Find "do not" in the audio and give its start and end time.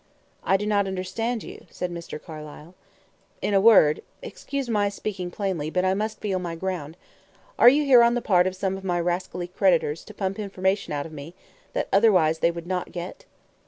0.57-0.87